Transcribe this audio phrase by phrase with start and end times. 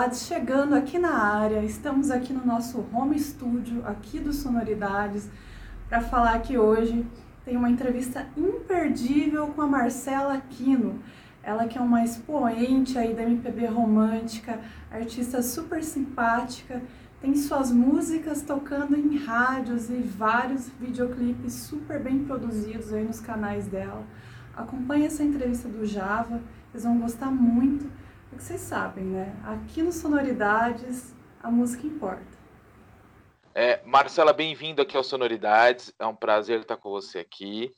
[0.00, 1.62] Sonoridades chegando aqui na área.
[1.62, 5.28] Estamos aqui no nosso home studio, aqui do Sonoridades,
[5.90, 7.06] para falar que hoje
[7.44, 11.00] tem uma entrevista imperdível com a Marcela Aquino.
[11.42, 14.58] Ela que é uma expoente aí da MPB romântica,
[14.90, 16.80] artista super simpática,
[17.20, 23.66] tem suas músicas tocando em rádios e vários videoclipes super bem produzidos aí nos canais
[23.66, 24.02] dela.
[24.56, 26.40] Acompanhe essa entrevista do Java,
[26.70, 27.99] vocês vão gostar muito.
[28.30, 29.36] Porque vocês sabem, né?
[29.44, 31.12] Aqui no Sonoridades,
[31.42, 32.38] a música importa.
[33.52, 35.92] É, Marcela, bem-vindo aqui ao Sonoridades.
[35.98, 37.74] É um prazer estar com você aqui.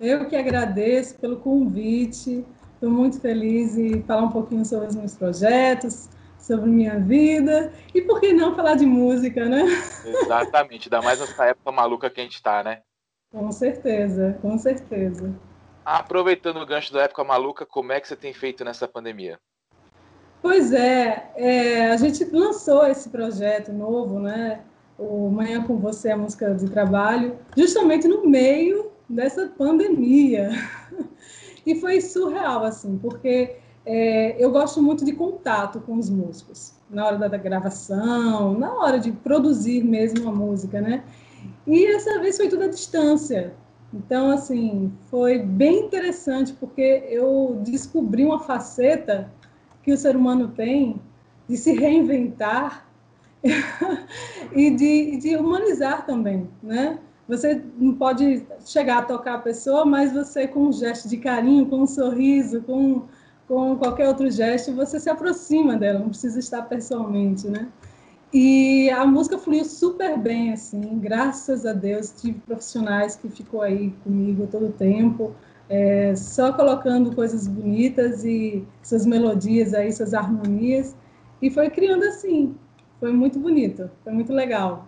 [0.00, 2.44] Eu que agradeço pelo convite.
[2.74, 8.02] Estou muito feliz em falar um pouquinho sobre os meus projetos, sobre minha vida e
[8.02, 9.62] por que não falar de música, né?
[10.04, 12.82] Exatamente, ainda mais nessa época maluca que a gente está, né?
[13.30, 15.32] Com certeza, com certeza.
[15.84, 19.38] Aproveitando o gancho da época maluca, como é que você tem feito nessa pandemia?
[20.42, 24.60] Pois é, é, a gente lançou esse projeto novo, né?
[24.98, 30.50] O Manhã com Você, a música de trabalho, justamente no meio dessa pandemia.
[31.64, 33.54] E foi surreal, assim, porque
[33.86, 38.98] é, eu gosto muito de contato com os músicos, na hora da gravação, na hora
[38.98, 41.04] de produzir mesmo a música, né?
[41.64, 43.54] E essa vez foi tudo à distância.
[43.94, 49.30] Então, assim, foi bem interessante, porque eu descobri uma faceta
[49.82, 51.00] que o ser humano tem
[51.48, 52.86] de se reinventar
[54.54, 56.98] e de, de, humanizar também, né?
[57.28, 61.66] Você não pode chegar a tocar a pessoa, mas você com um gesto de carinho,
[61.66, 63.02] com um sorriso, com,
[63.48, 67.68] com qualquer outro gesto, você se aproxima dela, não precisa estar pessoalmente, né?
[68.32, 73.92] E a música fluiu super bem, assim, graças a Deus, tive profissionais que ficou aí
[74.02, 75.34] comigo todo o tempo,
[75.68, 80.96] é, só colocando coisas bonitas e suas melodias aí, suas harmonias,
[81.40, 82.54] e foi criando assim.
[83.00, 84.86] Foi muito bonito, foi muito legal.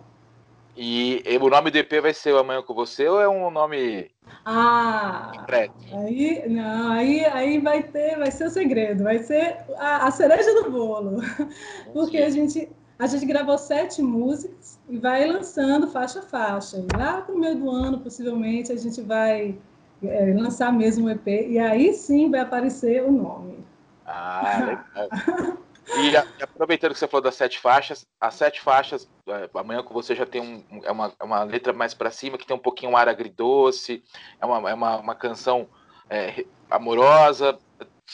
[0.77, 3.49] E, e o nome do EP vai ser o Amanhã com Você ou é um
[3.49, 4.11] nome
[4.45, 5.45] ah,
[5.93, 10.53] Aí, não, aí, aí vai ter, vai ser o segredo, vai ser a, a cereja
[10.61, 11.21] do bolo,
[11.93, 16.77] porque a gente a gente gravou sete músicas e vai lançando faixa a faixa.
[16.77, 19.57] E lá para o meio do ano, possivelmente, a gente vai
[20.03, 23.65] é, lançar mesmo o EP, e aí sim vai aparecer o nome.
[24.05, 25.57] Ah, legal.
[25.97, 30.15] E, aproveitando que você falou das sete faixas, as sete faixas, é, amanhã com você
[30.15, 32.91] já tem um, é, uma, é uma letra mais para cima, que tem um pouquinho
[32.91, 34.03] um ar agridoce,
[34.41, 35.67] é uma, é uma, uma canção
[36.09, 37.57] é, amorosa.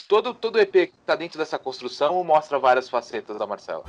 [0.07, 3.83] Todo, todo EP que está dentro dessa construção mostra várias facetas da Marcela.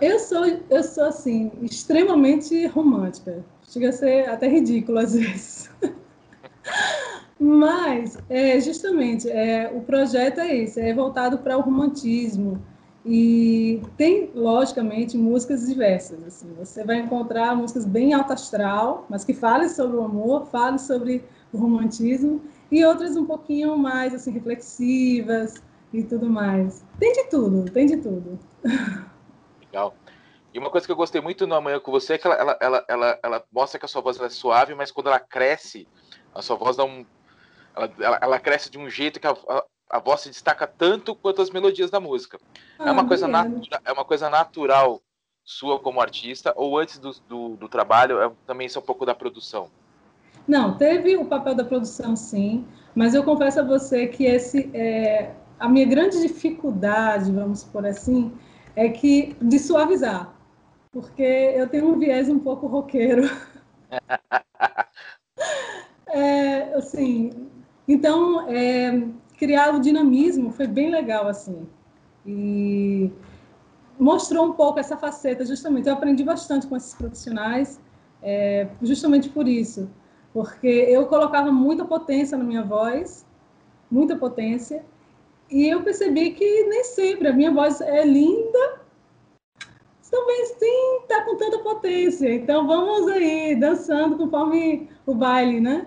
[0.00, 3.44] Eu sou, eu sou assim, extremamente romântica.
[3.68, 5.70] Chega a ser até ridículo às vezes.
[7.38, 12.60] Mas, é, justamente, é, o projeto é esse, é voltado para o romantismo.
[13.06, 16.22] E tem, logicamente, músicas diversas.
[16.26, 16.52] Assim.
[16.58, 21.24] Você vai encontrar músicas bem alto astral, mas que falem sobre o amor, falem sobre
[21.52, 26.84] o romantismo, e outras um pouquinho mais assim reflexivas e tudo mais.
[26.98, 28.38] Tem de tudo, tem de tudo.
[29.72, 29.94] Legal.
[30.52, 32.58] E uma coisa que eu gostei muito no Amanhã com você é que ela, ela,
[32.60, 35.86] ela, ela, ela mostra que a sua voz é suave, mas quando ela cresce,
[36.34, 37.04] a sua voz dá um.
[37.76, 41.14] Ela, ela, ela cresce de um jeito que a, a, a, voz se destaca tanto
[41.14, 42.38] quanto as melodias da música.
[42.78, 45.02] Ah, é, uma coisa natura, é uma coisa natural
[45.44, 49.06] sua como artista, ou antes do, do, do trabalho, é, também isso é um pouco
[49.06, 49.70] da produção?
[50.46, 55.34] Não, teve o papel da produção, sim, mas eu confesso a você que esse é
[55.58, 58.32] a minha grande dificuldade, vamos por assim,
[58.78, 60.32] é que de suavizar,
[60.92, 63.28] porque eu tenho um viés um pouco roqueiro.
[66.06, 67.48] é, assim,
[67.88, 69.02] então é,
[69.36, 71.66] criar o dinamismo foi bem legal assim
[72.24, 73.10] e
[73.98, 75.88] mostrou um pouco essa faceta justamente.
[75.88, 77.80] Eu aprendi bastante com esses profissionais,
[78.22, 79.90] é, justamente por isso,
[80.32, 83.26] porque eu colocava muita potência na minha voz,
[83.90, 84.84] muita potência
[85.50, 88.78] e eu percebi que nem sempre a minha voz é linda,
[90.10, 92.32] também sim está com tanta potência.
[92.32, 95.86] Então vamos aí dançando conforme o baile, né?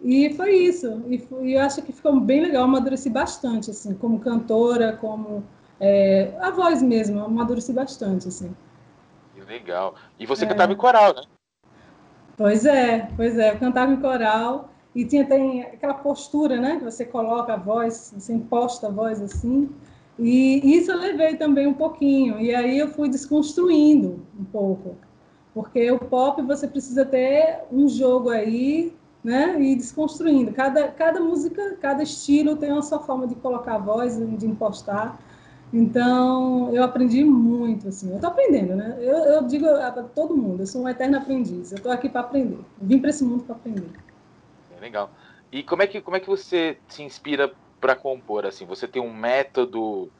[0.00, 1.02] E foi isso.
[1.08, 5.44] E, foi, eu acho que ficou bem legal, amadureci bastante, assim, como cantora, como
[5.80, 8.54] é, a voz mesmo, amadureci bastante, assim.
[9.34, 9.94] Que legal.
[10.18, 10.48] E você é...
[10.48, 11.22] cantava em coral, né?
[12.36, 13.52] Pois é, pois é.
[13.52, 16.76] Eu cantava em coral e tinha tem aquela postura, né?
[16.76, 19.68] Que você coloca a voz, você imposta a voz assim.
[20.18, 22.40] E isso eu levei também um pouquinho.
[22.40, 24.96] E aí eu fui desconstruindo um pouco.
[25.54, 28.92] Porque o pop você precisa ter um jogo aí,
[29.22, 29.62] né?
[29.62, 30.50] E desconstruindo.
[30.50, 35.16] Cada, cada música, cada estilo tem a sua forma de colocar a voz, de impostar.
[35.72, 38.08] Então, eu aprendi muito, assim.
[38.08, 38.96] Eu estou aprendendo, né?
[38.98, 41.70] Eu, eu digo para todo mundo, eu sou um eterno aprendiz.
[41.70, 42.58] Eu estou aqui para aprender.
[42.82, 44.07] Vim para esse mundo para aprender.
[44.78, 45.10] É legal.
[45.50, 48.64] E como é que, como é que você se inspira para compor, assim?
[48.66, 50.10] Você tem um método...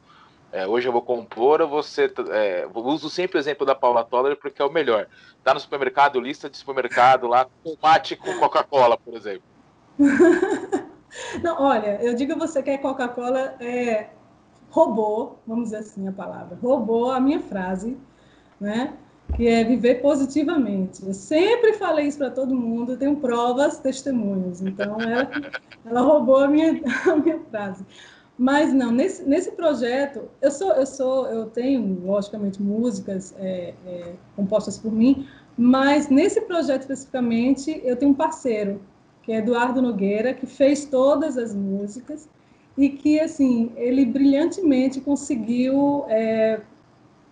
[0.51, 2.11] É, hoje eu vou compor, você...
[2.31, 5.07] É, uso sempre o exemplo da Paula Toller porque é o melhor.
[5.43, 9.43] Tá no supermercado, lista de supermercado lá, tomate com Coca-Cola, por exemplo.
[11.41, 14.09] Não, olha, eu digo a você que a Coca-Cola é
[14.69, 17.97] roubou, vamos dizer assim a palavra, roubou a minha frase,
[18.59, 18.93] né?
[19.35, 21.05] Que é viver positivamente.
[21.05, 24.61] Eu sempre falei isso para todo mundo, tenho provas, testemunhos.
[24.61, 25.29] Então, ela,
[25.85, 27.85] ela roubou a minha, a minha frase.
[28.37, 34.13] Mas não, nesse, nesse projeto, eu sou, eu sou, eu tenho, logicamente, músicas é, é,
[34.33, 35.27] compostas por mim,
[35.57, 38.79] mas nesse projeto especificamente, eu tenho um parceiro,
[39.23, 42.29] que é Eduardo Nogueira, que fez todas as músicas
[42.77, 46.61] e que assim ele brilhantemente conseguiu é,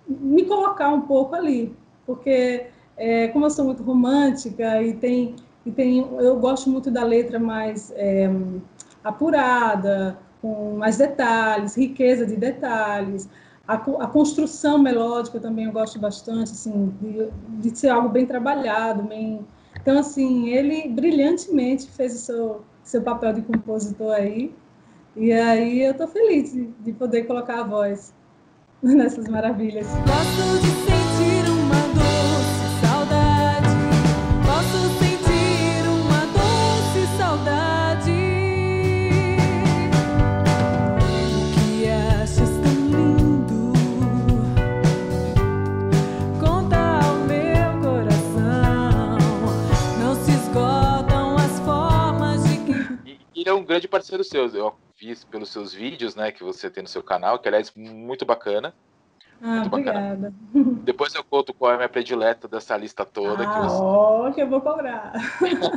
[0.05, 1.73] me colocar um pouco ali,
[2.07, 7.03] porque é, como eu sou muito romântica e tem e tem eu gosto muito da
[7.03, 8.29] letra mais é,
[9.03, 13.29] apurada, com mais detalhes, riqueza de detalhes.
[13.67, 19.03] A, a, construção melódica também eu gosto bastante, assim, de, de ser algo bem trabalhado,
[19.03, 19.45] bem...
[19.75, 24.55] Então, assim, ele brilhantemente fez o seu, seu papel de compositor aí,
[25.17, 28.13] e aí eu tô feliz de, de poder colocar a voz
[28.81, 29.87] nessas maravilhas.
[29.87, 30.96] Gosto de sentir
[53.47, 54.47] ele é um grande parceiro seu.
[54.47, 58.25] Eu visto pelos seus vídeos, né, que você tem no seu canal, que aliás muito
[58.25, 58.73] bacana.
[59.41, 60.33] Ah, muito obrigada.
[60.51, 60.79] Bacana.
[60.83, 63.43] Depois eu conto qual é a minha predileta dessa lista toda.
[63.43, 63.81] Ah, que, você...
[63.81, 65.13] ó, que eu vou cobrar.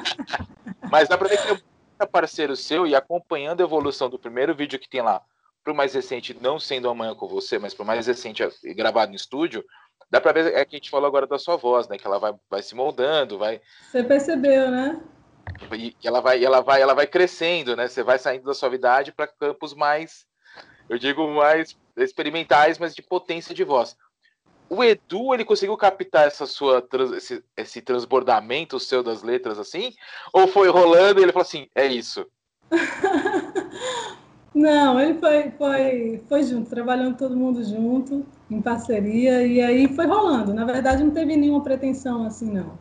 [0.91, 1.63] Mas dá pra ver que
[2.01, 5.23] é parceiro seu e acompanhando a evolução do primeiro vídeo que tem lá
[5.63, 8.43] pro mais recente, não sendo amanhã com você, mas pro mais recente
[8.75, 9.63] gravado em estúdio,
[10.11, 11.99] dá pra ver é que a gente falou agora da sua voz, né?
[11.99, 13.61] Que ela vai, vai se moldando, vai.
[13.91, 14.99] Você percebeu, né?
[15.73, 17.87] E ela vai, ela vai, ela vai crescendo, né?
[17.89, 20.27] Você vai saindo da suavidade para campos mais,
[20.89, 23.97] eu digo mais experimentais, mas de potência de voz.
[24.69, 26.87] O Edu, ele conseguiu captar essa sua
[27.17, 29.93] esse, esse transbordamento seu das letras assim?
[30.33, 32.27] Ou foi rolando e ele falou assim, é isso?
[34.55, 40.07] Não, ele foi, foi, foi junto, trabalhando todo mundo junto, em parceria, e aí foi
[40.07, 40.53] rolando.
[40.53, 42.77] Na verdade, não teve nenhuma pretensão assim, não.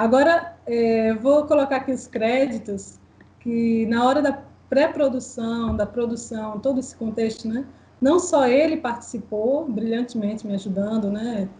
[0.00, 2.98] Agora, é, vou colocar aqui os créditos,
[3.38, 7.66] que na hora da pré-produção, da produção, todo esse contexto, né?
[8.00, 11.50] Não só ele participou brilhantemente me ajudando, né?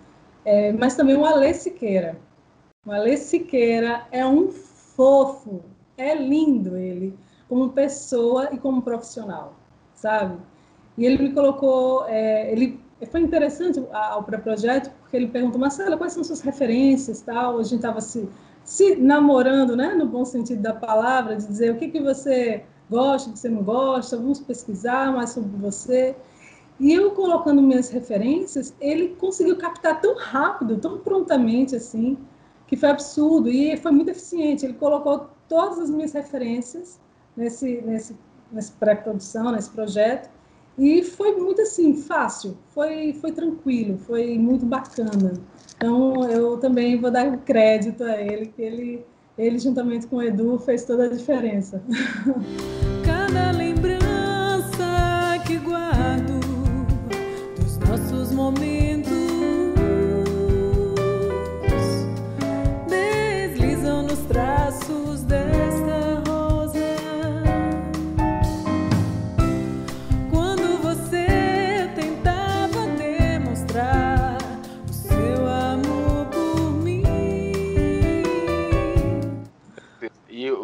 [0.43, 2.17] É, mas também o Alê Siqueira.
[2.87, 5.61] O Alê Siqueira é um fofo,
[5.99, 7.15] é lindo ele,
[7.47, 9.53] como pessoa e como profissional,
[9.95, 10.41] sabe?
[10.97, 16.13] E ele me colocou, é, ele foi interessante ao pré-projeto, porque ele perguntou, Marcela, quais
[16.13, 17.59] são suas referências, tal?
[17.59, 18.29] A gente estava se,
[18.65, 23.31] se namorando, né, no bom sentido da palavra, de dizer o que, que você gosta,
[23.31, 26.15] o que você não gosta, vamos pesquisar mais sobre você.
[26.79, 32.19] E eu colocando minhas referências, ele conseguiu captar tão rápido, tão prontamente, assim,
[32.67, 33.51] que foi absurdo.
[33.51, 34.65] E foi muito eficiente.
[34.65, 36.99] Ele colocou todas as minhas referências
[37.37, 38.17] nesse, nesse,
[38.51, 40.31] nessa pré-produção, nesse projeto,
[40.81, 45.35] e foi muito assim, fácil, foi, foi tranquilo, foi muito bacana.
[45.77, 49.05] Então eu também vou dar crédito a ele, que ele,
[49.37, 51.83] ele juntamente com o Edu fez toda a diferença.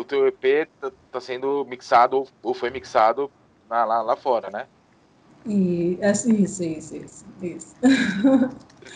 [0.07, 3.31] teu EP tá, tá sendo mixado, ou- foi mixado
[3.69, 4.67] na- lá, lá fora, né?
[5.45, 7.77] E assim, isso, isso, isso, isso.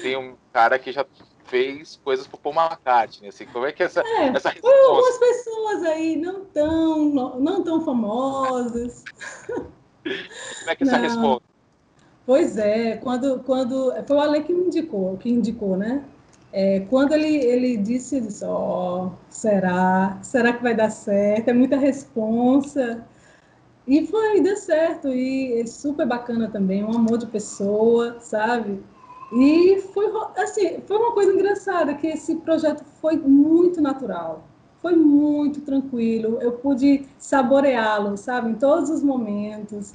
[0.03, 1.05] Tem um cara que já
[1.45, 5.19] fez coisas pro Paul McCartney, assim, como é que é essa, É, essa algumas resposta?
[5.21, 7.09] pessoas aí não tão,
[7.41, 9.05] não tão famosas.
[10.03, 11.03] Como é que essa Não.
[11.03, 11.43] resposta?
[12.27, 16.05] Pois é, quando, quando foi o Ale que me indicou, que indicou, né?
[16.53, 20.19] É, quando ele, ele disse, eu disse, ó, será?
[20.23, 21.49] Será que vai dar certo?
[21.49, 23.05] É muita responsa.
[23.87, 25.09] E foi, deu certo.
[25.09, 28.83] E é super bacana também, um amor de pessoa, sabe?
[29.33, 34.45] E foi, assim, foi uma coisa engraçada, que esse projeto foi muito natural.
[34.83, 36.39] Foi muito tranquilo.
[36.41, 38.51] Eu pude saboreá-lo, sabe?
[38.51, 39.93] Em todos os momentos.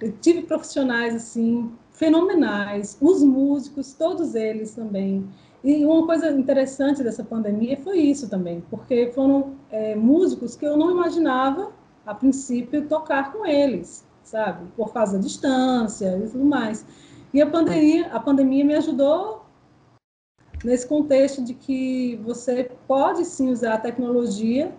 [0.00, 5.28] Eu tive profissionais assim fenomenais, os músicos, todos eles também.
[5.64, 10.76] E uma coisa interessante dessa pandemia foi isso também, porque foram é, músicos que eu
[10.76, 11.70] não imaginava
[12.04, 14.66] a princípio tocar com eles, sabe?
[14.76, 16.84] Por causa da distância e tudo mais.
[17.32, 19.46] E a pandemia, a pandemia me ajudou
[20.64, 24.74] nesse contexto de que você pode sim usar a tecnologia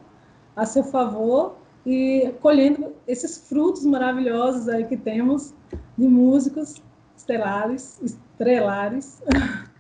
[0.56, 5.54] a seu favor e colhendo esses frutos maravilhosos aí que temos
[5.98, 6.82] de músicos
[7.16, 9.22] estelares, estrelares.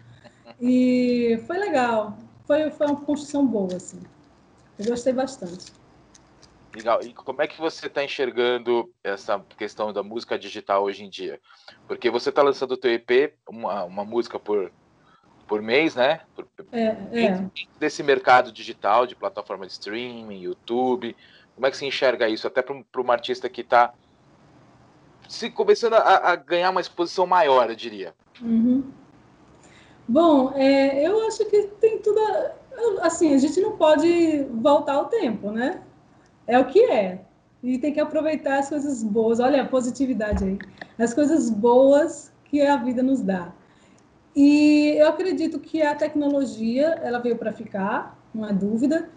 [0.65, 2.17] e foi legal.
[2.45, 4.01] Foi, foi uma construção boa, assim.
[4.79, 5.73] Eu gostei bastante.
[6.73, 7.01] Legal.
[7.03, 11.39] E como é que você está enxergando essa questão da música digital hoje em dia?
[11.85, 14.71] Porque você está lançando o teu EP, uma, uma música por,
[15.47, 16.21] por mês, né?
[16.33, 17.45] Por- É, é.
[17.77, 21.15] desse mercado digital, de plataforma de streaming, YouTube.
[21.55, 22.47] Como é que você enxerga isso?
[22.47, 23.93] Até para um artista que está
[25.27, 28.15] se começando a, a ganhar uma exposição maior, eu diria.
[28.41, 29.02] Uhum.
[30.07, 32.19] Bom, é, eu acho que tem tudo.
[33.01, 35.81] Assim, a gente não pode voltar ao tempo, né?
[36.45, 37.21] É o que é.
[37.63, 39.39] E tem que aproveitar as coisas boas.
[39.39, 40.59] Olha a positividade aí.
[40.99, 43.53] As coisas boas que a vida nos dá.
[44.35, 49.09] E eu acredito que a tecnologia, ela veio para ficar, não é dúvida.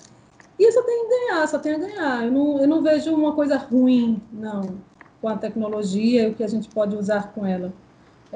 [0.59, 2.25] E só tem a ganhar, só tem a ganhar.
[2.25, 4.79] Eu não, eu não vejo uma coisa ruim, não,
[5.21, 7.73] com a tecnologia e o que a gente pode usar com ela.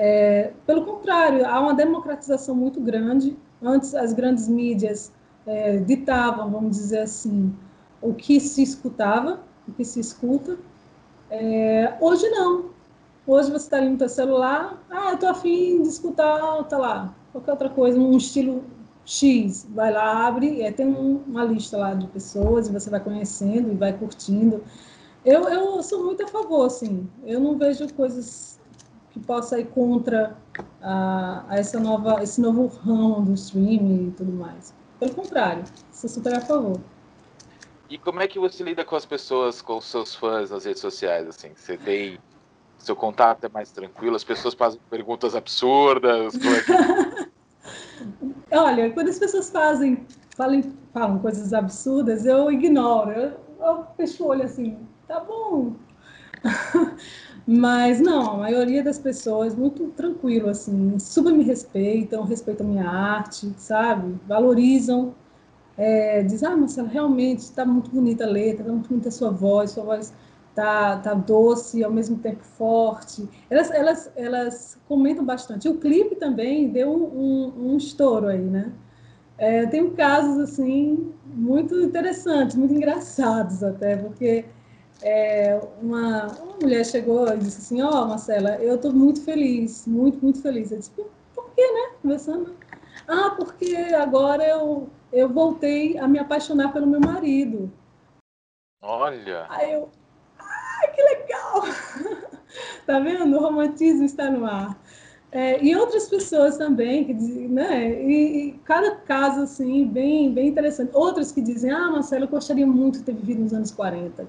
[0.02, 3.36] É, pelo contrário, há uma democratização muito grande.
[3.62, 5.12] Antes, as grandes mídias
[5.46, 7.54] é, ditavam, vamos dizer assim,
[8.00, 10.56] o que se escutava, o que se escuta.
[11.30, 12.70] É, hoje não.
[13.26, 17.14] Hoje você está ali no seu celular, ah, eu estou afim de escutar, tá lá,
[17.30, 18.64] qualquer outra coisa, um estilo
[19.04, 23.00] X, vai lá, abre, é, tem um- uma lista lá de pessoas e você vai
[23.00, 24.64] conhecendo e vai curtindo.
[25.24, 28.59] Eu, eu sou muito a favor, assim, eu não vejo coisas
[29.12, 30.36] que possa ir contra
[30.80, 34.74] a, a essa nova, esse novo ramo do streaming e tudo mais.
[34.98, 36.80] Pelo contrário, sou super a favor.
[37.88, 40.80] E como é que você lida com as pessoas, com os seus fãs nas redes
[40.80, 41.26] sociais?
[41.26, 42.18] Assim, você tem
[42.80, 44.16] seu contato é mais tranquilo?
[44.16, 46.34] As pessoas fazem perguntas absurdas?
[46.34, 47.30] É que...
[48.56, 50.62] Olha, quando as pessoas fazem, falam,
[50.92, 53.10] falam coisas absurdas, eu ignoro.
[53.10, 55.74] Eu, eu fecho o olho assim, tá bom.
[57.52, 63.52] Mas não, a maioria das pessoas muito tranquilo assim, super me respeitam, respeitam minha arte,
[63.58, 64.14] sabe?
[64.24, 65.16] Valorizam,
[65.76, 69.32] é, dizem, ah, Marcela, realmente está muito bonita a letra, está muito bonita a sua
[69.32, 70.12] voz, sua voz
[70.54, 73.28] tá, tá doce ao mesmo tempo forte.
[73.50, 75.68] Elas, elas, elas comentam bastante.
[75.68, 78.72] O clipe também deu um, um, um estouro aí, né?
[79.36, 84.44] É, tem casos assim muito interessantes, muito engraçados até, porque
[85.02, 89.86] é, uma, uma mulher chegou e disse assim, ó, oh, Marcela, eu estou muito feliz,
[89.86, 90.70] muito, muito feliz.
[90.70, 91.96] Eu disse, por, por quê, né?
[92.02, 92.56] Conversando.
[93.08, 97.72] Ah, porque agora eu, eu voltei a me apaixonar pelo meu marido.
[98.82, 99.46] Olha!
[99.48, 99.88] Aí eu,
[100.38, 101.62] ai, que legal!
[102.86, 103.36] tá vendo?
[103.36, 104.78] O romantismo está no ar.
[105.32, 108.02] É, e outras pessoas também, que né?
[108.02, 110.90] E, e, cada caso, assim, bem, bem interessante.
[110.92, 114.26] Outras que dizem, ah, Marcelo, eu gostaria muito de ter vivido nos anos 40.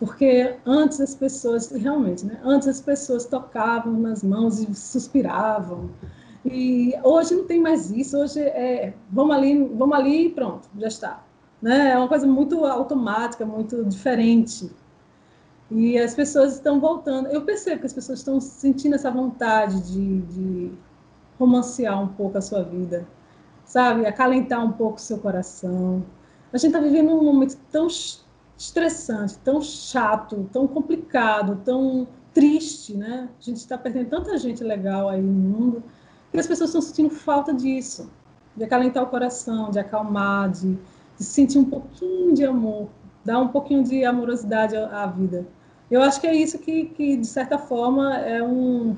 [0.00, 2.40] Porque antes as pessoas, realmente, né?
[2.42, 5.90] Antes as pessoas tocavam nas mãos e suspiravam.
[6.42, 8.16] E hoje não tem mais isso.
[8.16, 11.24] Hoje é, vamos ali, vamos ali e pronto, já está.
[11.60, 11.90] Né?
[11.90, 14.72] É uma coisa muito automática, muito diferente.
[15.70, 17.28] E as pessoas estão voltando.
[17.28, 20.72] Eu percebo que as pessoas estão sentindo essa vontade de, de
[21.38, 23.06] romancear um pouco a sua vida,
[23.66, 24.06] sabe?
[24.06, 26.02] Acalentar um pouco o seu coração.
[26.54, 27.86] A gente está vivendo um momento tão
[28.60, 33.30] estressante, tão chato, tão complicado, tão triste, né?
[33.40, 35.82] A gente está perdendo tanta gente legal aí no mundo
[36.32, 38.10] e as pessoas estão sentindo falta disso,
[38.54, 40.74] de acalentar o coração, de acalmar, de,
[41.16, 42.88] de sentir um pouquinho de amor,
[43.24, 45.46] dar um pouquinho de amorosidade à, à vida.
[45.90, 48.94] Eu acho que é isso que, que de certa forma, é, um,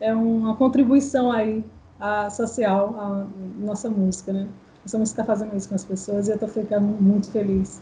[0.00, 1.64] é uma contribuição aí
[2.00, 3.26] a social a
[3.64, 4.48] nossa música, né?
[4.84, 7.80] Nossa música está fazendo isso com as pessoas e eu estou ficando muito feliz.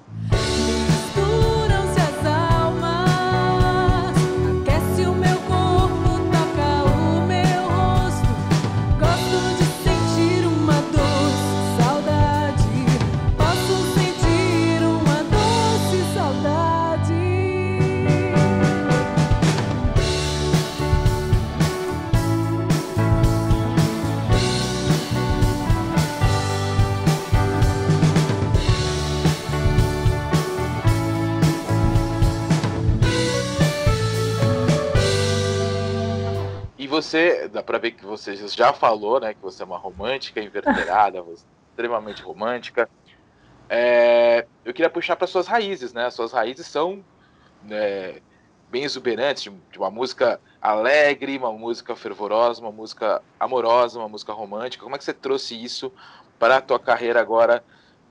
[37.05, 41.21] Você, dá pra ver que você já falou, né, que você é uma romântica inverterada,
[41.23, 42.89] você é extremamente romântica.
[43.69, 46.07] É, eu queria puxar para suas raízes, né?
[46.07, 47.05] As suas raízes são
[47.63, 48.21] né,
[48.71, 54.33] bem exuberantes, de, de uma música alegre, uma música fervorosa, uma música amorosa, uma música
[54.33, 54.85] romântica.
[54.85, 55.93] Como é que você trouxe isso
[56.39, 57.65] para a tua carreira agora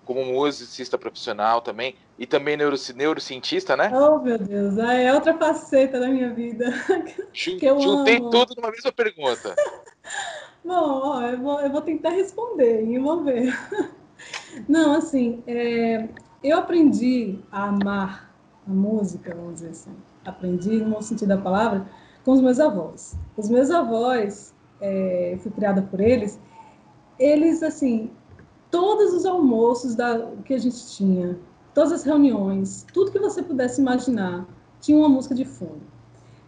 [0.05, 3.91] como musicista profissional também e também neuroci neurocientista, né?
[3.93, 6.74] Oh, meu Deus, ah, é outra faceta da minha vida.
[7.33, 8.29] Que eu Juntei amo.
[8.29, 9.55] tudo numa mesma pergunta.
[10.63, 13.01] Bom, ó, eu vou, eu vou tentar responder, hein?
[13.01, 13.53] Vamos ver.
[14.69, 16.07] Não, assim, é,
[16.43, 18.33] eu aprendi a amar
[18.67, 19.95] a música, vamos dizer assim.
[20.25, 21.86] Aprendi, no bom sentido da palavra,
[22.24, 23.15] com os meus avós.
[23.36, 26.39] Os meus avós, é, fui criada por eles,
[27.19, 28.10] eles, assim,
[28.74, 31.38] todos os almoços da, que a gente tinha,
[31.75, 34.48] todas as reuniões, tudo que você pudesse imaginar,
[34.82, 35.84] tinha uma música de fundo.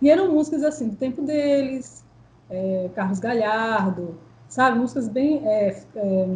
[0.01, 2.03] E eram músicas, assim, do tempo deles,
[2.50, 4.17] é, Carlos Galhardo,
[4.48, 4.79] sabe?
[4.79, 6.27] Músicas bem é, é,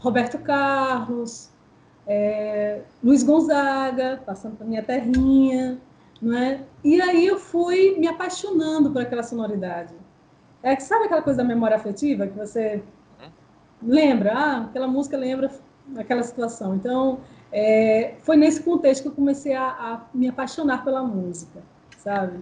[0.00, 1.50] Roberto Carlos,
[2.04, 5.78] é, Luiz Gonzaga, passando para minha terrinha,
[6.20, 6.64] não é?
[6.82, 9.94] E aí eu fui me apaixonando por aquela sonoridade.
[10.60, 12.82] É sabe aquela coisa da memória afetiva que você
[13.82, 14.32] lembra?
[14.34, 15.50] Ah, aquela música lembra
[15.96, 16.74] aquela situação.
[16.74, 17.20] Então
[17.52, 21.62] é, foi nesse contexto que eu comecei a, a me apaixonar pela música,
[21.98, 22.38] sabe?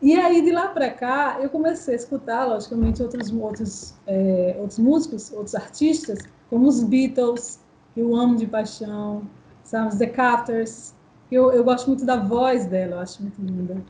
[0.00, 4.78] E aí, de lá para cá, eu comecei a escutar, logicamente, outros, outros, é, outros
[4.78, 6.18] músicos, outros artistas,
[6.50, 7.60] como os Beatles,
[7.94, 9.22] que eu amo de paixão,
[9.64, 9.88] sabe?
[9.88, 10.94] Os The Carters,
[11.30, 13.82] que eu, eu gosto muito da voz dela, eu acho muito linda.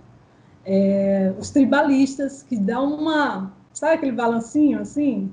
[0.64, 3.52] É, os tribalistas, que dão uma...
[3.72, 5.30] Sabe aquele balancinho, assim?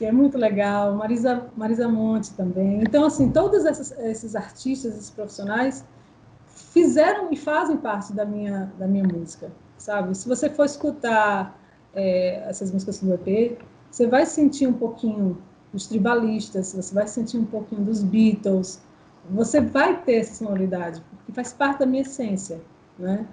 [0.00, 0.94] Que é muito legal.
[0.94, 2.80] Marisa, Marisa Monte também.
[2.80, 5.84] Então, assim, todos esses, esses artistas, esses profissionais,
[6.46, 10.16] fizeram e fazem parte da minha, da minha música, sabe?
[10.16, 11.54] Se você for escutar
[11.94, 13.58] é, essas músicas do EP,
[13.90, 15.36] você vai sentir um pouquinho
[15.70, 18.80] dos tribalistas, você vai sentir um pouquinho dos Beatles,
[19.28, 22.58] você vai ter essa sonoridade, porque faz parte da minha essência,
[22.98, 23.26] né?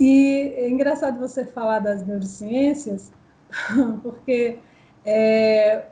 [0.00, 3.12] E é engraçado você falar das neurociências,
[4.02, 4.58] porque
[5.04, 5.84] é,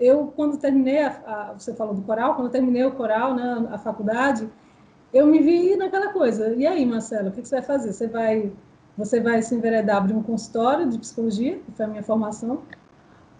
[0.00, 3.78] eu, quando terminei, a, a, você falou do coral, quando terminei o coral, né, a
[3.78, 4.48] faculdade,
[5.12, 6.54] eu me vi naquela coisa.
[6.54, 7.92] E aí, Marcelo, o que você vai fazer?
[7.92, 8.50] Você vai,
[8.96, 12.62] você vai se enveredar, abrir um consultório de psicologia, que foi a minha formação,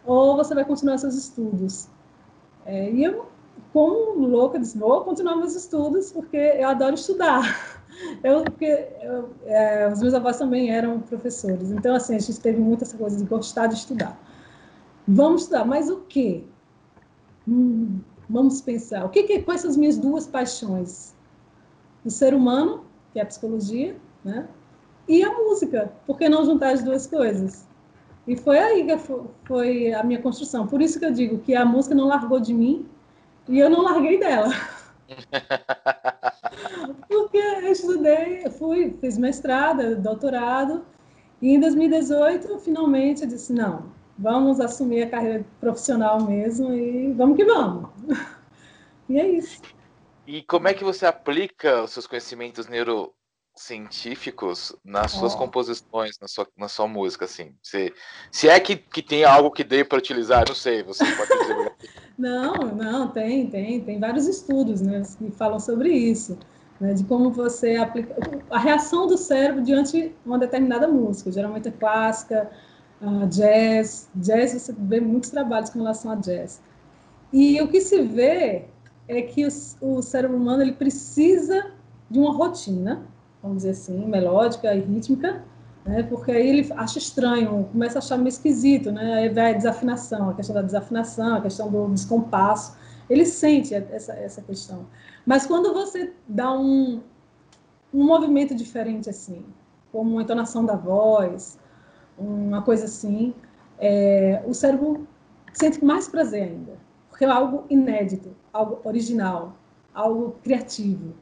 [0.05, 1.89] ou você vai continuar seus estudos?
[2.67, 3.27] É, e eu,
[3.73, 7.43] como louca, disse, vou continuar meus estudos, porque eu adoro estudar.
[8.25, 12.59] Eu, porque eu, é, os meus avós também eram professores, então, assim, a gente teve
[12.59, 14.19] muito essa coisa de gostar de estudar.
[15.13, 16.45] Vamos estudar, mas o quê?
[17.49, 19.05] Hum, vamos pensar.
[19.05, 21.15] O que, que quais são as minhas duas paixões?
[22.05, 24.49] o ser humano, que é a psicologia, né?
[25.09, 25.93] E a música.
[26.07, 27.67] Por que não juntar as duas coisas?
[28.27, 28.97] E foi aí que
[29.45, 30.67] foi a minha construção.
[30.67, 32.87] Por isso que eu digo que a música não largou de mim
[33.49, 34.51] e eu não larguei dela.
[37.09, 40.85] Porque eu estudei, fui, fiz mestrado, doutorado,
[41.43, 43.87] e em 2018, finalmente, eu disse, não,
[44.21, 47.89] vamos assumir a carreira profissional mesmo e vamos que vamos.
[49.09, 49.61] E é isso.
[50.27, 55.39] E como é que você aplica os seus conhecimentos neurocientíficos nas suas Oh.
[55.39, 57.53] composições, na sua, na sua música, assim?
[57.63, 57.93] Se,
[58.31, 61.73] se é que, que tem algo que dê para utilizar, não sei, você pode dizer.
[62.19, 66.39] Não, não, tem, tem, tem vários estudos, né, que falam sobre isso,
[66.79, 68.15] né, de como você aplica
[68.51, 72.51] a reação do cérebro diante de uma determinada música, geralmente é clássica,
[73.29, 76.61] jazz, jazz você vê muitos trabalhos com relação a jazz.
[77.33, 78.67] E o que se vê
[79.09, 79.49] é que o,
[79.81, 81.73] o cérebro humano ele precisa
[82.11, 83.03] de uma rotina,
[83.43, 85.43] vamos dizer assim, melódica e rítmica,
[85.85, 86.03] né?
[86.03, 89.15] Porque aí ele acha estranho, começa a achar meio esquisito, né?
[89.15, 92.77] Aí vai a desafinação, a questão da desafinação, a questão do descompasso.
[93.09, 94.87] Ele sente essa, essa questão.
[95.25, 97.01] Mas quando você dá um,
[97.93, 99.45] um movimento diferente assim,
[99.91, 101.59] como uma entonação da voz,
[102.21, 103.35] uma coisa assim,
[103.79, 105.07] é, o cérebro
[105.53, 106.73] sente mais prazer ainda,
[107.09, 109.57] porque é algo inédito, algo original,
[109.95, 111.15] algo criativo.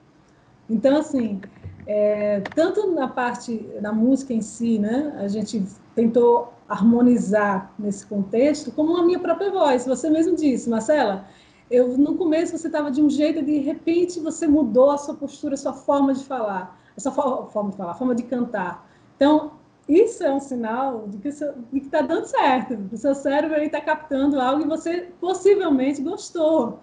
[0.68, 1.40] Então, assim,
[1.86, 8.70] é, tanto na parte da música em si, né, a gente tentou harmonizar nesse contexto,
[8.72, 9.86] como a minha própria voz.
[9.86, 11.26] Você mesmo disse, Marcela,
[11.70, 15.14] eu no começo você estava de um jeito e de repente você mudou a sua
[15.14, 18.86] postura, a sua forma de falar, a sua forma de falar, a forma de cantar.
[19.16, 19.52] Então,
[19.88, 22.78] isso é um sinal de que está dando certo.
[22.92, 26.80] O seu cérebro está captando algo e você possivelmente gostou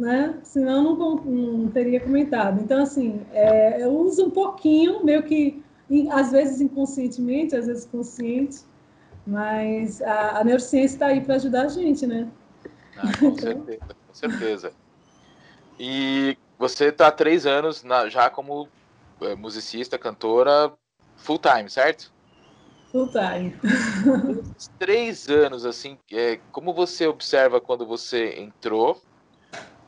[0.00, 0.40] né?
[0.42, 2.60] Senão não, não teria comentado.
[2.60, 5.62] Então, assim, é, eu uso um pouquinho, meio que,
[6.10, 8.60] às vezes inconscientemente, às vezes consciente,
[9.26, 12.28] mas a, a neurociência está aí para ajudar a gente, né?
[12.96, 14.72] Ah, com certeza, com certeza.
[15.78, 18.68] E você está há três anos na, já como
[19.20, 20.72] é, musicista, cantora,
[21.16, 22.10] full time, certo?
[22.90, 23.54] Full time.
[24.78, 29.00] três anos, assim, é, como você observa quando você entrou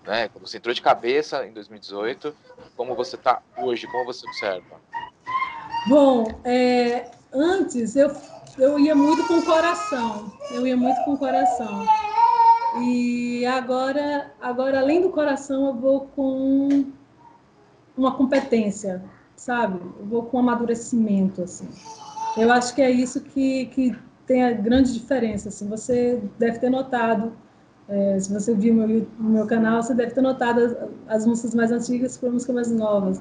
[0.06, 0.28] né?
[0.28, 2.34] Quando você entrou de cabeça em 2018,
[2.76, 4.80] como você está hoje, como você observa?
[5.88, 8.10] Bom, é, antes eu,
[8.58, 11.84] eu ia muito com o coração, eu ia muito com o coração.
[12.80, 16.92] E agora, agora além do coração, eu vou com
[17.96, 19.04] uma competência,
[19.36, 19.78] sabe?
[19.98, 21.68] Eu vou com um amadurecimento, assim.
[22.36, 25.68] Eu acho que é isso que, que tem a grande diferença, assim.
[25.68, 27.32] Você deve ter notado
[27.88, 30.76] é, se você viu meu, meu canal, você deve ter notado as,
[31.08, 33.20] as músicas mais antigas para músicas mais novas.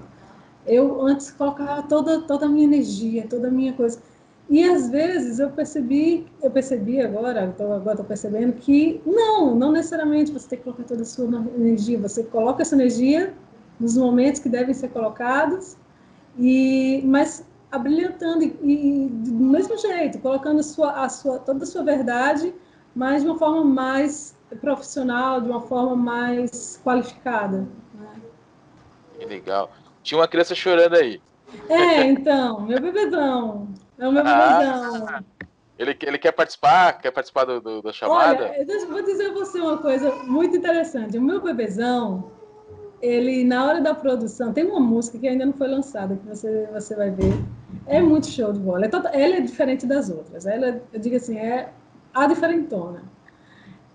[0.66, 4.00] Eu antes colocava toda toda a minha energia, toda a minha coisa.
[4.50, 9.72] E às vezes eu percebi, eu percebi agora, tô, agora estou percebendo que não, não
[9.72, 11.26] necessariamente você tem que colocar toda a sua
[11.58, 11.98] energia.
[12.00, 13.34] Você coloca essa energia
[13.80, 15.76] nos momentos que devem ser colocados,
[16.38, 21.68] e mas abrilhantando e, e do mesmo jeito, colocando a sua, a sua, toda a
[21.68, 22.54] sua verdade,
[22.96, 27.68] mas de uma forma mais profissional de uma forma mais qualificada.
[27.94, 28.22] Né?
[29.18, 29.72] Que legal.
[30.04, 31.22] Tinha uma criança chorando aí.
[31.70, 33.68] É, então, meu bebezão.
[33.98, 35.26] É o meu ah, bebezão.
[35.78, 36.94] Ele, ele quer participar?
[36.94, 38.46] Quer participar do, do da chamada?
[38.46, 41.18] Olha, eu vou dizer a você uma coisa muito interessante.
[41.18, 42.32] O meu bebezão,
[43.02, 46.68] ele, na hora da produção, tem uma música que ainda não foi lançada, que você,
[46.72, 47.34] você vai ver.
[47.88, 48.86] É muito show de bola.
[48.86, 50.46] É toda, ela é diferente das outras.
[50.46, 51.72] Ela, eu digo assim, é
[52.14, 53.04] a diferentona.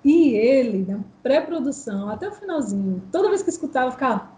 [0.04, 4.30] E ele, na pré-produção, até o finalzinho, toda vez que escutava, ficava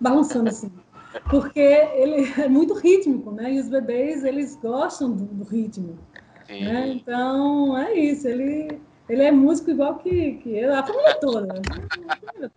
[0.00, 0.70] balançando assim.
[1.30, 3.54] Porque ele é muito rítmico, né?
[3.54, 5.98] E os bebês, eles gostam do, do ritmo.
[6.48, 6.88] Né?
[6.88, 8.28] Então, é isso.
[8.28, 11.62] Ele, ele é músico igual que, que eu, a família toda.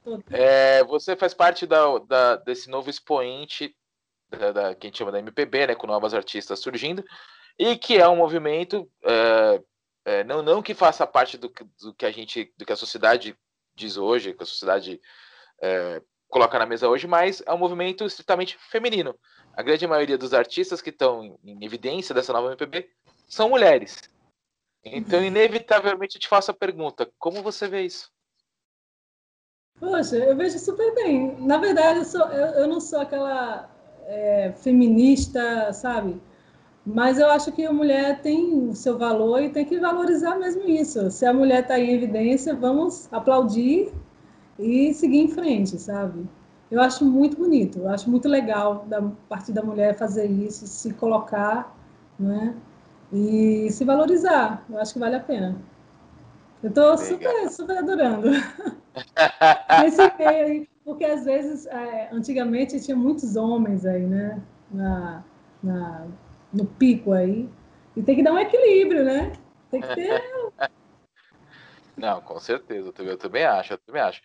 [0.04, 0.24] Toda.
[0.32, 3.76] É, você faz parte da, da, desse novo expoente
[4.30, 5.76] da, da, que a gente chama da MPB, né?
[5.76, 7.04] Com novas artistas surgindo.
[7.58, 9.62] E que é um movimento é,
[10.06, 13.38] é, não, não que faça parte do, do, que a gente, do que a sociedade
[13.76, 15.00] diz hoje, que a sociedade
[15.62, 19.16] é, coloca na mesa hoje, mas é um movimento estritamente feminino.
[19.54, 22.90] A grande maioria dos artistas que estão em evidência dessa nova MPB
[23.28, 24.10] são mulheres.
[24.86, 28.10] Então, inevitavelmente, eu te faço a pergunta: como você vê isso?
[29.80, 31.38] Poxa, eu vejo super bem.
[31.40, 33.70] Na verdade, eu, sou, eu, eu não sou aquela
[34.06, 36.22] é, feminista, sabe?
[36.86, 40.68] Mas eu acho que a mulher tem o seu valor e tem que valorizar mesmo
[40.68, 41.12] isso.
[41.12, 43.94] Se a mulher está em evidência, vamos aplaudir
[44.58, 46.28] e seguir em frente, sabe?
[46.72, 50.94] Eu acho muito bonito, eu acho muito legal da parte da mulher fazer isso, se
[50.94, 51.76] colocar,
[52.20, 52.56] né?
[53.12, 54.66] E se valorizar.
[54.70, 55.56] Eu acho que vale a pena.
[56.62, 58.30] Eu estou super, super adorando.
[59.86, 64.42] Esse meio aí, porque às vezes, é, antigamente tinha muitos homens aí, né?
[64.72, 65.24] Na,
[65.64, 66.08] na
[66.52, 67.50] no pico aí.
[67.96, 69.32] E tem que dar um equilíbrio, né?
[69.72, 70.22] Tem que ter.
[71.96, 74.22] Não, com certeza, eu também acho, eu também acho.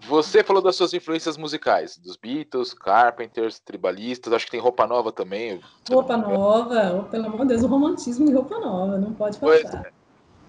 [0.00, 5.10] Você falou das suas influências musicais, dos Beatles, Carpenters, Tribalistas, acho que tem Roupa Nova
[5.12, 5.60] também.
[5.88, 9.86] Roupa Nova, oh, pelo amor de Deus, o romantismo de Roupa Nova, não pode faltar.
[9.86, 9.92] É.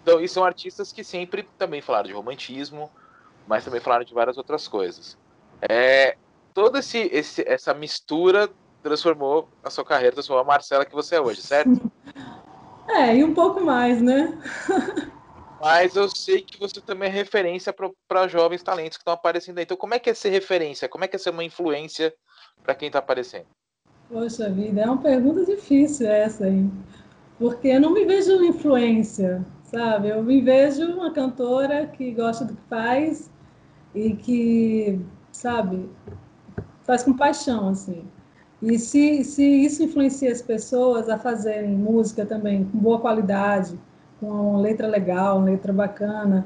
[0.01, 2.89] Então, e são artistas que sempre também falaram de romantismo,
[3.47, 5.17] mas também falaram de várias outras coisas.
[5.61, 6.17] É,
[6.53, 8.49] toda esse, esse, essa mistura
[8.83, 11.91] transformou a sua carreira, transformou a Marcela que você é hoje, certo?
[12.87, 14.39] É, e um pouco mais, né?
[15.65, 17.73] Mas eu sei que você também é referência
[18.07, 19.63] para jovens talentos que estão aparecendo aí.
[19.63, 20.87] Então, como é que é ser referência?
[20.87, 22.13] Como é que é ser uma influência
[22.61, 23.47] para quem está aparecendo?
[24.07, 26.69] Poxa vida, é uma pergunta difícil essa aí.
[27.39, 30.09] Porque eu não me vejo influência, sabe?
[30.09, 33.31] Eu me vejo uma cantora que gosta do que faz
[33.95, 35.01] e que,
[35.31, 35.89] sabe,
[36.83, 38.07] faz com paixão, assim.
[38.61, 43.79] E se, se isso influencia as pessoas a fazerem música também com boa qualidade,
[44.25, 46.45] com letra legal, uma letra bacana,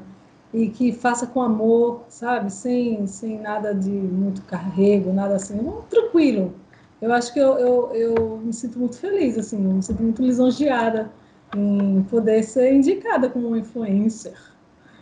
[0.52, 2.52] e que faça com amor, sabe?
[2.52, 5.56] Sem, sem nada de muito carrego, nada assim.
[5.56, 6.52] Não, tranquilo.
[7.00, 10.22] Eu acho que eu, eu, eu me sinto muito feliz, assim, eu me sinto muito
[10.22, 11.10] lisonjeada
[11.56, 14.34] em poder ser indicada como uma influencer.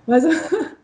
[0.07, 0.23] Mas,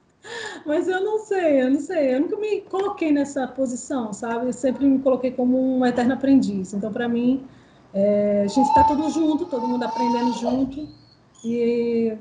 [0.67, 2.17] mas eu não sei, eu não sei.
[2.17, 4.47] Eu nunca me coloquei nessa posição, sabe?
[4.47, 6.75] Eu sempre me coloquei como uma eterna aprendiz.
[6.75, 7.47] Então, para mim,
[7.93, 11.04] é, a gente está todo junto, todo mundo aprendendo junto.
[11.45, 12.17] E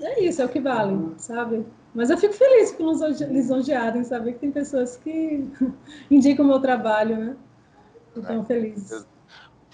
[0.00, 1.64] é isso, é o que vale, sabe?
[1.94, 2.84] Mas eu fico feliz, fico
[3.30, 5.48] lisonjeada em saber que tem pessoas que
[6.10, 7.36] indicam o meu trabalho, né?
[8.16, 8.44] Então, é.
[8.44, 9.06] feliz.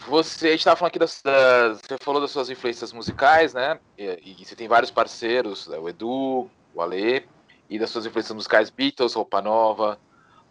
[0.08, 3.78] Você estava falando aqui das, das, Você falou das suas influências musicais, né?
[3.98, 5.78] E, e, você tem vários parceiros, né?
[5.78, 7.26] o Edu, o Ale,
[7.68, 9.98] e das suas influências musicais, Beatles, Roupa Nova.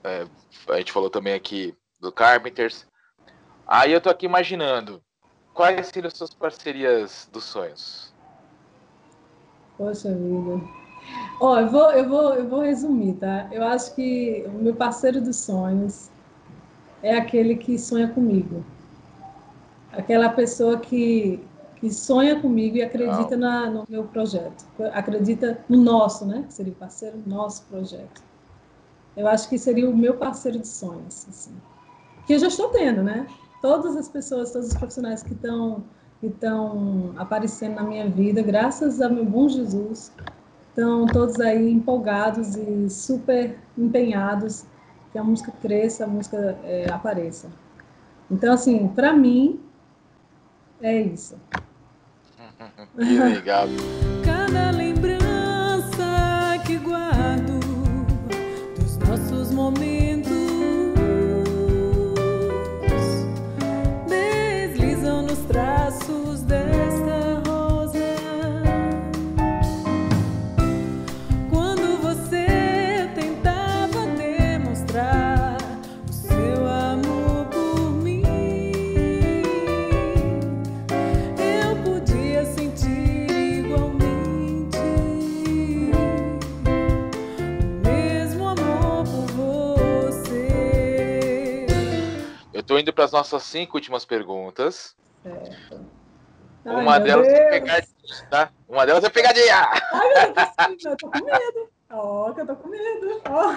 [0.04, 0.26] É,
[0.70, 2.88] a gente falou também aqui do Carpenters.
[3.68, 5.02] Aí eu tô aqui imaginando
[5.54, 8.09] quais seriam as suas parcerias dos sonhos.
[9.80, 10.62] Poxa vida.
[11.40, 13.48] Ó, oh, eu vou, eu vou, eu vou resumir, tá?
[13.50, 16.12] Eu acho que o meu parceiro dos sonhos
[17.02, 18.62] é aquele que sonha comigo.
[19.94, 21.42] Aquela pessoa que,
[21.78, 24.66] que sonha comigo e acredita na, no meu projeto.
[24.92, 26.44] Acredita no nosso, né?
[26.50, 28.22] Seria o parceiro nosso projeto.
[29.16, 31.56] Eu acho que seria o meu parceiro de sonhos, assim.
[32.28, 33.26] Que eu já estou tendo, né?
[33.62, 35.84] todas as pessoas, todos os profissionais que estão que
[36.28, 40.12] estão aparecendo na minha vida, graças ao meu bom Jesus,
[40.70, 44.66] estão todos aí empolgados e super empenhados
[45.12, 47.50] que a música cresça, a música é, apareça.
[48.30, 49.60] Então, assim, para mim,
[50.82, 51.36] é isso.
[52.98, 53.68] que legal.
[93.00, 94.94] Para as nossas cinco últimas perguntas.
[95.24, 95.86] Certo.
[96.66, 98.52] Uma Ai, delas é pegadinha, tá?
[98.68, 99.56] Uma delas é pegadinha!
[99.94, 101.70] Ai, meu Deus, eu tô com medo.
[101.92, 103.22] Ó, oh, que eu tô com medo.
[103.30, 103.56] Oh.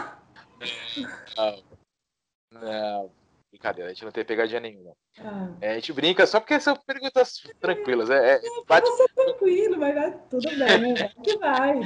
[1.37, 2.61] Não.
[2.61, 3.11] não.
[3.51, 4.93] Brincadeira, a gente não tem pegadinha nenhuma.
[5.19, 5.49] Ah.
[5.61, 8.11] É, a gente brinca só porque são perguntas tranquilas.
[8.11, 8.89] É, é, bate...
[8.89, 11.81] Você tranquilo, vai dar tudo bem, vai que vai.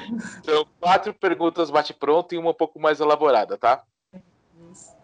[0.44, 3.82] São quatro perguntas bate-pronto e uma um pouco mais elaborada, tá?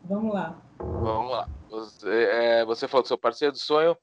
[0.05, 0.63] Vamos lá.
[0.79, 1.49] Vamos lá.
[1.73, 3.97] Você, é, você falou do seu parceiro do sonho.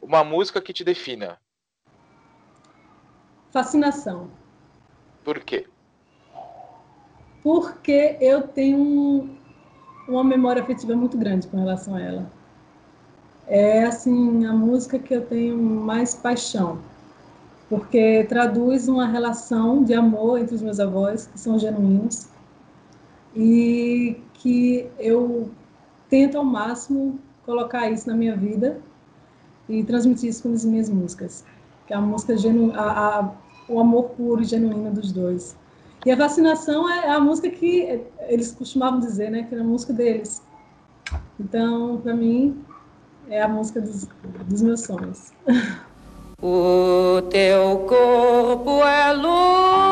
[0.00, 1.38] Uma música que te defina.
[3.52, 4.30] Fascinação.
[5.22, 5.66] Por quê?
[7.42, 9.38] Porque eu tenho
[10.08, 12.32] uma memória afetiva muito grande com relação a ela.
[13.46, 16.80] É assim a música que eu tenho mais paixão,
[17.68, 22.28] porque traduz uma relação de amor entre os meus avós que são genuínos
[23.34, 25.50] e que eu
[26.10, 28.78] tento ao máximo colocar isso na minha vida
[29.68, 31.44] e transmitir isso com as minhas músicas,
[31.86, 33.30] que é a música genu a, a,
[33.68, 35.56] o amor puro e genuíno dos dois.
[36.04, 39.92] E a vacinação é a música que eles costumavam dizer, né, que era a música
[39.92, 40.42] deles.
[41.38, 42.62] Então, para mim,
[43.28, 44.08] é a música dos,
[44.48, 45.32] dos meus sonhos.
[46.42, 49.89] O teu corpo é luz.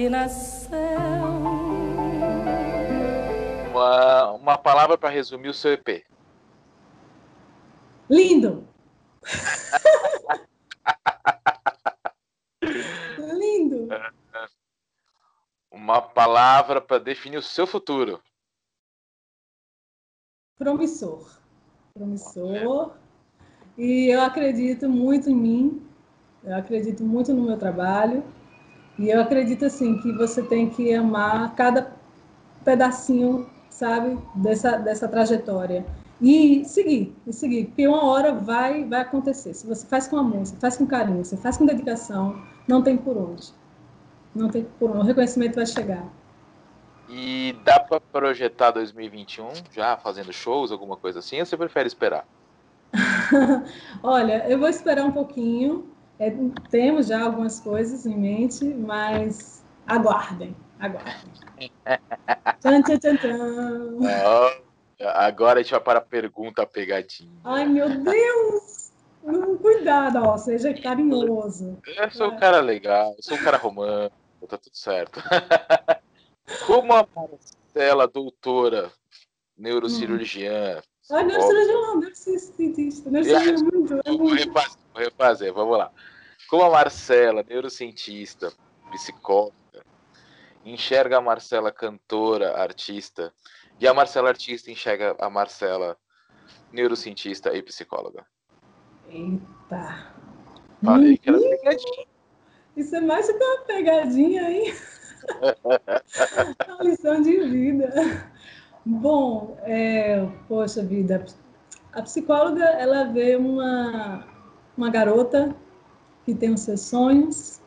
[0.00, 0.80] Fascinação
[3.70, 6.06] uma, uma palavra para resumir o seu EP.
[8.08, 8.66] Lindo!
[13.18, 13.88] Lindo!
[15.70, 18.22] Uma palavra para definir o seu futuro.
[20.58, 21.38] Promissor.
[21.94, 22.96] Promissor.
[23.76, 25.86] E eu acredito muito em mim,
[26.42, 28.24] eu acredito muito no meu trabalho.
[29.00, 31.90] E eu acredito assim que você tem que amar cada
[32.62, 35.86] pedacinho sabe, dessa, dessa trajetória.
[36.20, 39.54] E seguir, e seguir, porque uma hora vai, vai acontecer.
[39.54, 42.98] Se você faz com amor, você faz com carinho, você faz com dedicação, não tem
[42.98, 43.48] por onde.
[44.34, 44.98] Não tem por onde.
[44.98, 46.06] O reconhecimento vai chegar.
[47.08, 52.26] E dá para projetar 2021 já fazendo shows, alguma coisa assim, ou você prefere esperar?
[54.02, 55.89] Olha, eu vou esperar um pouquinho.
[56.20, 56.30] É,
[56.70, 61.32] temos já algumas coisas em mente, mas aguardem, aguardem.
[62.60, 63.98] tchan, tchan, tchan, tchan.
[64.02, 67.40] Oh, agora a gente vai para a pergunta pegadinha.
[67.42, 68.92] Ai, meu Deus!
[69.62, 71.78] Cuidado, ó, seja carinhoso.
[71.86, 75.22] Eu sou um cara legal, eu sou um cara romântico, tá tudo certo.
[76.66, 78.92] Como a Marcela, doutora,
[79.56, 80.80] neurocirurgiã.
[80.80, 80.89] Hum.
[81.10, 83.10] Ah, neurocirurgião, neurocientista.
[83.10, 83.94] Neurocirurgião é muito.
[84.04, 85.90] É vou, refazer, vou refazer, vamos lá.
[86.48, 88.52] Como a Marcela, neurocientista,
[88.90, 89.54] psicóloga,
[90.64, 93.32] enxerga a Marcela cantora, artista,
[93.78, 95.96] e a Marcela artista enxerga a Marcela
[96.72, 98.24] neurocientista e psicóloga.
[99.08, 100.12] Eita.
[100.84, 102.06] Falei que era pegadinha.
[102.76, 104.74] Isso é mais do que uma pegadinha, hein?
[106.68, 107.92] uma lição de vida.
[108.84, 111.24] Bom, é, poxa vida,
[111.92, 114.24] a psicóloga ela vê uma,
[114.74, 115.54] uma garota
[116.24, 117.60] que tem os seus sonhos,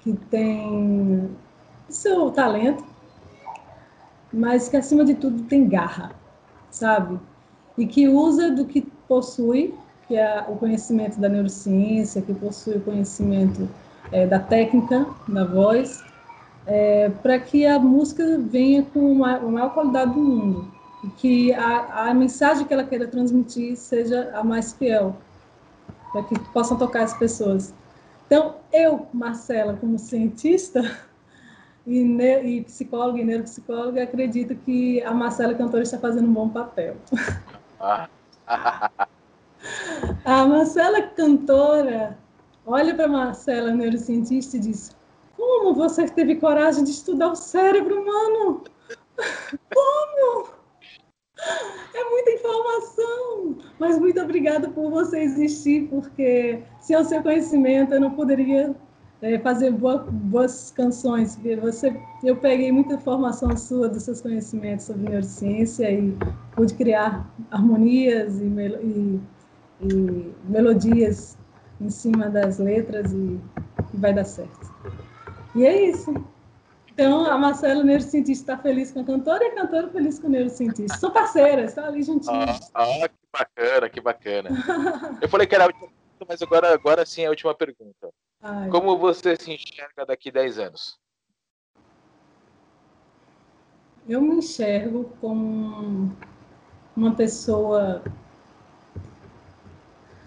[0.00, 1.30] que tem
[1.88, 2.82] seu talento,
[4.32, 6.12] mas que acima de tudo tem garra,
[6.70, 7.20] sabe?
[7.76, 9.74] E que usa do que possui,
[10.08, 13.68] que é o conhecimento da neurociência, que possui o conhecimento
[14.10, 16.02] é, da técnica da voz,
[16.66, 20.80] é, para que a música venha com a maior qualidade do mundo
[21.16, 25.16] que a, a mensagem que ela queira transmitir seja a mais fiel,
[26.12, 27.72] para que possam tocar as pessoas.
[28.26, 30.82] Então, eu, Marcela, como cientista
[31.86, 36.48] e, ne, e psicóloga e neuropsicóloga, acredito que a Marcela cantora está fazendo um bom
[36.48, 36.96] papel.
[40.24, 42.18] a Marcela cantora
[42.66, 44.94] olha para a Marcela neurocientista e diz:
[45.40, 48.62] Como você teve coragem de estudar o cérebro humano?
[49.74, 50.48] Como?
[51.94, 58.00] É muita informação, mas muito obrigada por você existir, porque sem o seu conhecimento eu
[58.02, 58.76] não poderia
[59.22, 61.38] é, fazer boa, boas canções.
[61.62, 66.14] Você, eu peguei muita informação sua dos seus conhecimentos sobre neurociência e
[66.54, 69.20] pude criar harmonias e, e,
[69.80, 71.38] e melodias
[71.80, 73.40] em cima das letras e,
[73.94, 74.69] e vai dar certo.
[75.54, 76.12] E é isso.
[76.92, 80.30] Então, a Marcela, neurocientista, está feliz com a cantora e a cantora feliz com o
[80.30, 80.98] neurocientista.
[80.98, 82.70] São parceiras, estão ali juntinhos.
[82.74, 84.50] Ah, ah, que bacana, que bacana.
[85.22, 88.10] Eu falei que era a última pergunta, mas agora, agora sim é a última pergunta.
[88.42, 88.68] Ai.
[88.68, 90.98] Como você se enxerga daqui 10 anos?
[94.08, 96.14] Eu me enxergo como
[96.96, 98.02] uma pessoa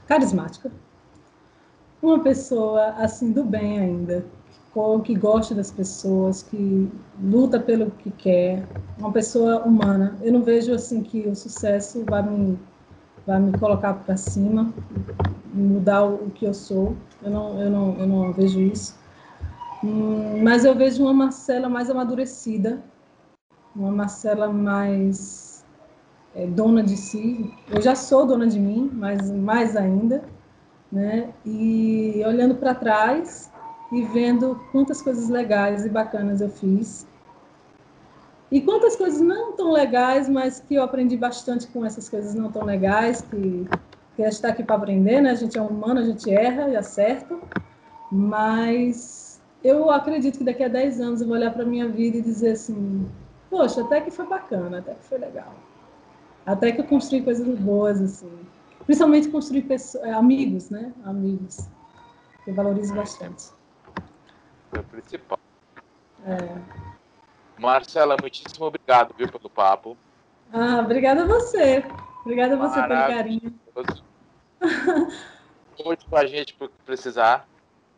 [0.07, 0.71] carismática,
[2.03, 4.25] uma pessoa assim do bem ainda,
[5.03, 6.89] que gosta das pessoas, que
[7.21, 10.15] luta pelo que quer, uma pessoa humana.
[10.21, 12.59] Eu não vejo assim que o sucesso vai me
[13.25, 14.73] vai me colocar para cima,
[15.53, 16.95] mudar o que eu sou.
[17.21, 18.95] Eu não eu não eu não vejo isso.
[19.83, 22.81] Hum, mas eu vejo uma Marcela mais amadurecida,
[23.75, 25.63] uma Marcela mais
[26.35, 27.53] é, dona de si.
[27.69, 30.23] Eu já sou dona de mim, mas mais ainda,
[30.93, 31.33] né?
[31.43, 33.51] E olhando para trás,
[33.91, 37.07] e vendo quantas coisas legais e bacanas eu fiz.
[38.51, 42.51] E quantas coisas não tão legais, mas que eu aprendi bastante com essas coisas não
[42.51, 43.67] tão legais, que,
[44.15, 45.31] que a gente está aqui para aprender, né?
[45.31, 47.35] A gente é humano, a gente erra e acerta.
[48.11, 52.17] Mas eu acredito que daqui a 10 anos eu vou olhar para a minha vida
[52.17, 53.09] e dizer assim:
[53.49, 55.55] poxa, até que foi bacana, até que foi legal.
[56.45, 58.29] Até que eu construí coisas boas, assim.
[58.85, 60.93] Principalmente construir pessoas, amigos, né?
[61.05, 61.67] Amigos.
[62.45, 63.51] Eu valorizo bastante
[64.73, 65.39] foi o principal.
[66.25, 67.61] É.
[67.61, 69.95] Marcela, muitíssimo obrigado, viu, pelo papo.
[70.51, 71.83] Ah, obrigada a você.
[72.21, 73.59] Obrigada a você pelo carinho.
[75.77, 77.47] Conte com a gente por precisar.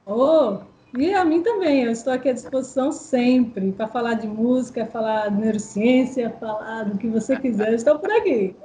[0.06, 0.60] Oh,
[0.98, 1.84] e a mim também.
[1.84, 6.98] Eu estou aqui à disposição sempre para falar de música, falar de neurociência, falar do
[6.98, 7.70] que você quiser.
[7.70, 8.56] Eu estou por aqui.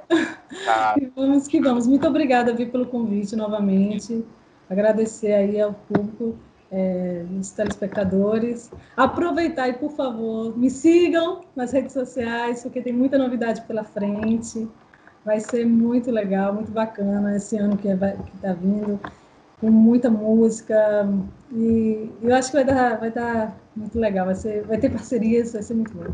[0.65, 0.95] Tá.
[1.01, 1.87] E vamos que vamos.
[1.87, 4.25] Muito obrigada, Vi, pelo convite novamente.
[4.69, 6.37] Agradecer aí ao público
[6.71, 8.71] é, os telespectadores.
[8.95, 14.67] Aproveitar e, por favor, me sigam nas redes sociais, porque tem muita novidade pela frente.
[15.23, 18.99] Vai ser muito legal, muito bacana esse ano que está vindo,
[19.61, 21.07] com muita música.
[21.53, 24.25] E eu acho que vai dar, vai dar muito legal.
[24.25, 26.13] Vai, ser, vai ter parcerias, vai ser muito bom.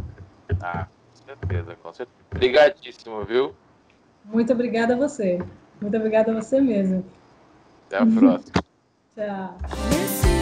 [0.61, 2.17] Ah, com certeza, com certeza.
[2.35, 3.55] Obrigadíssimo, viu?
[4.25, 5.39] Muito obrigada a você.
[5.81, 7.05] Muito obrigada a você mesmo.
[7.87, 8.63] Até a próxima.
[9.15, 10.36] Tchau.